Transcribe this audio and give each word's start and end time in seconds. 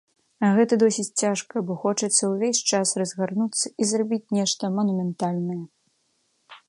А 0.45 0.49
гэта 0.59 0.77
досыць 0.83 1.17
цяжка, 1.21 1.61
бо 1.67 1.73
хочацца 1.83 2.23
ўвесь 2.31 2.63
час 2.77 2.95
разгарнуцца 3.03 3.73
і 3.81 3.91
зрабіць 3.93 4.23
нешта 4.39 4.63
манументальнае. 4.79 5.61